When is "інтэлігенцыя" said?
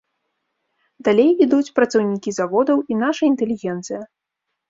3.31-4.01